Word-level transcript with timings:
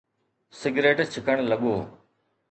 Cigarette 0.59 0.99
ڇڪڻ 1.13 1.37
لڳو. 1.51 1.75